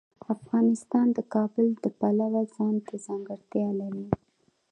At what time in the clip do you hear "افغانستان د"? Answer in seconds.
0.35-1.19